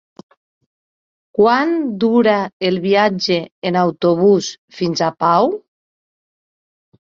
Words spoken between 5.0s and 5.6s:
a Pau?